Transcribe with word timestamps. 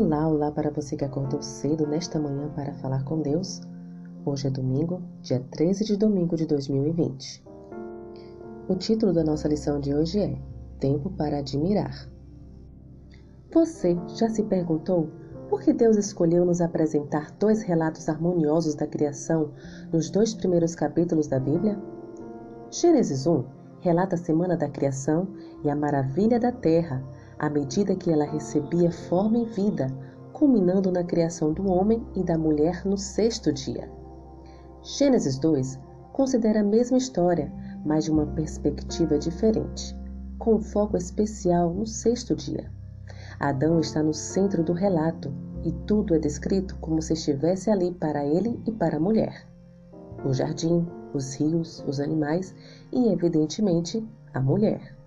Olá, 0.00 0.26
olá 0.26 0.50
para 0.50 0.70
você 0.70 0.96
que 0.96 1.04
acordou 1.04 1.42
cedo 1.42 1.86
nesta 1.86 2.18
manhã 2.18 2.48
para 2.56 2.72
falar 2.72 3.04
com 3.04 3.20
Deus. 3.20 3.60
Hoje 4.24 4.46
é 4.46 4.50
domingo, 4.50 5.02
dia 5.20 5.44
13 5.50 5.84
de 5.84 5.94
domingo 5.94 6.36
de 6.36 6.46
2020. 6.46 7.44
O 8.66 8.76
título 8.76 9.12
da 9.12 9.22
nossa 9.22 9.46
lição 9.46 9.78
de 9.78 9.94
hoje 9.94 10.18
é 10.18 10.38
Tempo 10.78 11.10
para 11.10 11.40
Admirar. 11.40 12.08
Você 13.52 13.94
já 14.16 14.30
se 14.30 14.42
perguntou 14.44 15.10
por 15.50 15.60
que 15.60 15.70
Deus 15.70 15.98
escolheu 15.98 16.46
nos 16.46 16.62
apresentar 16.62 17.30
dois 17.38 17.60
relatos 17.60 18.08
harmoniosos 18.08 18.74
da 18.74 18.86
criação 18.86 19.50
nos 19.92 20.08
dois 20.08 20.32
primeiros 20.32 20.74
capítulos 20.74 21.26
da 21.26 21.38
Bíblia? 21.38 21.78
Gênesis 22.70 23.26
1 23.26 23.44
relata 23.80 24.14
a 24.14 24.18
semana 24.18 24.56
da 24.56 24.68
criação 24.68 25.28
e 25.62 25.68
a 25.68 25.76
maravilha 25.76 26.40
da 26.40 26.50
terra 26.50 27.04
à 27.40 27.48
medida 27.48 27.96
que 27.96 28.10
ela 28.10 28.26
recebia 28.26 28.92
forma 28.92 29.38
e 29.38 29.46
vida, 29.46 29.86
culminando 30.30 30.92
na 30.92 31.02
criação 31.02 31.54
do 31.54 31.66
homem 31.72 32.06
e 32.14 32.22
da 32.22 32.36
mulher 32.36 32.84
no 32.84 32.98
sexto 32.98 33.50
dia. 33.50 33.90
Gênesis 34.82 35.38
2 35.38 35.78
considera 36.12 36.60
a 36.60 36.64
mesma 36.64 36.98
história, 36.98 37.50
mas 37.82 38.04
de 38.04 38.10
uma 38.10 38.26
perspectiva 38.26 39.18
diferente, 39.18 39.96
com 40.38 40.60
foco 40.60 40.98
especial 40.98 41.72
no 41.72 41.86
sexto 41.86 42.36
dia. 42.36 42.70
Adão 43.38 43.80
está 43.80 44.02
no 44.02 44.12
centro 44.12 44.62
do 44.62 44.74
relato 44.74 45.32
e 45.64 45.72
tudo 45.86 46.14
é 46.14 46.18
descrito 46.18 46.76
como 46.76 47.00
se 47.00 47.14
estivesse 47.14 47.70
ali 47.70 47.90
para 47.94 48.22
ele 48.22 48.60
e 48.66 48.72
para 48.72 48.98
a 48.98 49.00
mulher. 49.00 49.46
O 50.26 50.34
jardim, 50.34 50.86
os 51.14 51.36
rios, 51.36 51.82
os 51.88 52.00
animais 52.00 52.54
e, 52.92 53.10
evidentemente, 53.10 54.06
a 54.34 54.40
mulher. 54.42 54.99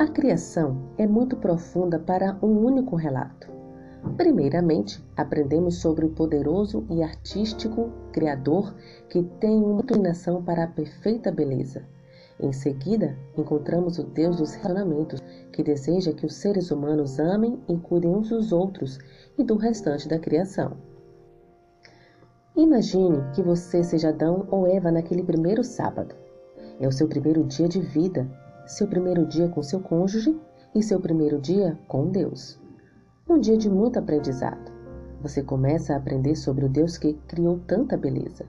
A 0.00 0.08
criação 0.08 0.94
é 0.96 1.06
muito 1.06 1.36
profunda 1.36 1.98
para 1.98 2.34
um 2.40 2.64
único 2.64 2.96
relato. 2.96 3.52
Primeiramente, 4.16 5.04
aprendemos 5.14 5.76
sobre 5.76 6.06
o 6.06 6.08
poderoso 6.08 6.86
e 6.88 7.02
artístico 7.02 7.90
Criador 8.10 8.74
que 9.10 9.22
tem 9.22 9.62
uma 9.62 9.82
inclinação 9.82 10.42
para 10.42 10.64
a 10.64 10.68
perfeita 10.68 11.30
beleza. 11.30 11.84
Em 12.40 12.50
seguida, 12.50 13.14
encontramos 13.36 13.98
o 13.98 14.04
Deus 14.04 14.38
dos 14.38 14.54
relacionamentos, 14.54 15.20
que 15.52 15.62
deseja 15.62 16.14
que 16.14 16.24
os 16.24 16.32
seres 16.32 16.70
humanos 16.70 17.20
amem 17.20 17.60
e 17.68 17.76
cuidem 17.76 18.10
uns 18.10 18.30
dos 18.30 18.52
outros 18.52 18.98
e 19.36 19.44
do 19.44 19.56
restante 19.56 20.08
da 20.08 20.18
criação. 20.18 20.78
Imagine 22.56 23.18
que 23.34 23.42
você 23.42 23.84
seja 23.84 24.08
Adão 24.08 24.48
ou 24.50 24.66
Eva 24.66 24.90
naquele 24.90 25.22
primeiro 25.22 25.62
sábado. 25.62 26.14
É 26.80 26.88
o 26.88 26.92
seu 26.92 27.06
primeiro 27.06 27.44
dia 27.44 27.68
de 27.68 27.82
vida 27.82 28.26
seu 28.70 28.86
primeiro 28.86 29.26
dia 29.26 29.48
com 29.48 29.60
seu 29.64 29.80
cônjuge 29.80 30.40
e 30.72 30.80
seu 30.80 31.00
primeiro 31.00 31.40
dia 31.40 31.76
com 31.88 32.08
Deus. 32.08 32.56
Um 33.28 33.36
dia 33.36 33.58
de 33.58 33.68
muito 33.68 33.98
aprendizado. 33.98 34.70
Você 35.20 35.42
começa 35.42 35.92
a 35.92 35.96
aprender 35.96 36.36
sobre 36.36 36.64
o 36.64 36.68
Deus 36.68 36.96
que 36.96 37.14
criou 37.26 37.58
tanta 37.66 37.96
beleza. 37.96 38.46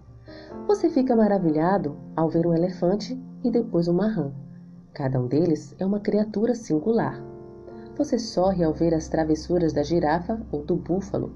Você 0.67 0.91
fica 0.91 1.15
maravilhado 1.15 1.97
ao 2.15 2.29
ver 2.29 2.45
um 2.45 2.53
elefante 2.53 3.19
e 3.43 3.49
depois 3.49 3.87
uma 3.87 4.07
rã. 4.07 4.31
Cada 4.93 5.19
um 5.19 5.25
deles 5.25 5.75
é 5.79 5.85
uma 5.85 5.99
criatura 5.99 6.53
singular. 6.53 7.19
Você 7.97 8.19
sorri 8.19 8.63
ao 8.63 8.73
ver 8.73 8.93
as 8.93 9.09
travessuras 9.09 9.73
da 9.73 9.81
girafa 9.81 10.39
ou 10.51 10.63
do 10.63 10.75
búfalo. 10.75 11.35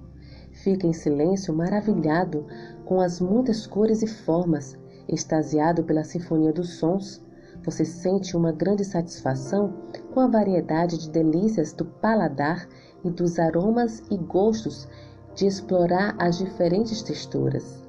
Fica 0.51 0.85
em 0.85 0.93
silêncio 0.93 1.51
maravilhado 1.55 2.45
com 2.85 3.01
as 3.01 3.19
muitas 3.19 3.65
cores 3.65 4.03
e 4.03 4.07
formas, 4.07 4.77
extasiado 5.09 5.83
pela 5.83 6.03
sinfonia 6.03 6.53
dos 6.53 6.75
sons 6.75 7.24
você 7.65 7.83
sente 7.83 8.37
uma 8.37 8.51
grande 8.51 8.85
satisfação 8.85 9.73
com 10.13 10.19
a 10.19 10.27
variedade 10.27 10.97
de 10.99 11.09
delícias 11.09 11.73
do 11.73 11.83
paladar 11.83 12.67
e 13.03 13.09
dos 13.09 13.39
aromas 13.39 14.03
e 14.11 14.17
gostos 14.17 14.87
de 15.33 15.47
explorar 15.47 16.15
as 16.19 16.37
diferentes 16.37 17.01
texturas. 17.01 17.83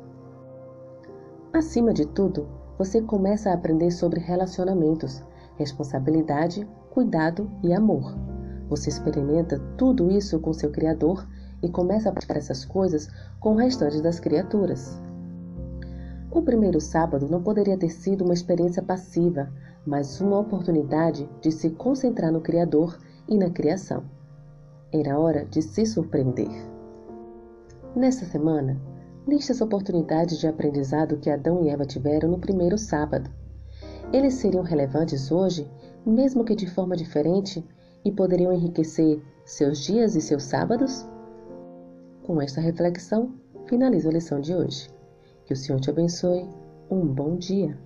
Acima 1.52 1.92
de 1.92 2.06
tudo, 2.06 2.48
você 2.78 3.00
começa 3.00 3.50
a 3.50 3.54
aprender 3.54 3.90
sobre 3.90 4.18
relacionamentos, 4.18 5.22
responsabilidade, 5.56 6.68
cuidado 6.90 7.50
e 7.62 7.72
amor. 7.72 8.16
Você 8.68 8.88
experimenta 8.88 9.58
tudo 9.76 10.10
isso 10.10 10.40
com 10.40 10.52
seu 10.52 10.70
Criador 10.70 11.26
e 11.62 11.68
começa 11.68 12.08
a 12.08 12.12
praticar 12.12 12.36
essas 12.36 12.64
coisas 12.64 13.08
com 13.38 13.52
o 13.52 13.56
restante 13.56 14.02
das 14.02 14.18
criaturas. 14.18 15.00
O 16.30 16.42
primeiro 16.42 16.80
sábado 16.80 17.28
não 17.30 17.42
poderia 17.42 17.78
ter 17.78 17.88
sido 17.88 18.24
uma 18.24 18.34
experiência 18.34 18.82
passiva, 18.82 19.50
mas 19.86 20.20
uma 20.20 20.38
oportunidade 20.38 21.28
de 21.40 21.52
se 21.52 21.70
concentrar 21.70 22.32
no 22.32 22.40
Criador 22.40 22.98
e 23.28 23.38
na 23.38 23.48
criação. 23.48 24.04
Era 24.92 25.18
hora 25.18 25.44
de 25.44 25.62
se 25.62 25.86
surpreender. 25.86 26.50
Nesta 27.94 28.26
semana, 28.26 28.80
liste 29.26 29.52
as 29.52 29.60
oportunidades 29.60 30.38
de 30.38 30.46
aprendizado 30.46 31.18
que 31.18 31.30
Adão 31.30 31.64
e 31.64 31.68
Eva 31.68 31.84
tiveram 31.84 32.28
no 32.28 32.38
primeiro 32.38 32.76
sábado. 32.76 33.30
Eles 34.12 34.34
seriam 34.34 34.62
relevantes 34.62 35.30
hoje, 35.30 35.70
mesmo 36.04 36.44
que 36.44 36.54
de 36.54 36.68
forma 36.68 36.96
diferente, 36.96 37.64
e 38.04 38.12
poderiam 38.12 38.52
enriquecer 38.52 39.20
seus 39.44 39.78
dias 39.78 40.14
e 40.14 40.20
seus 40.20 40.44
sábados? 40.44 41.08
Com 42.24 42.40
esta 42.40 42.60
reflexão, 42.60 43.34
finalizo 43.66 44.08
a 44.08 44.12
lição 44.12 44.40
de 44.40 44.54
hoje. 44.54 44.88
Que 45.44 45.52
o 45.52 45.56
Senhor 45.56 45.80
te 45.80 45.90
abençoe. 45.90 46.48
Um 46.90 47.04
bom 47.06 47.36
dia. 47.36 47.85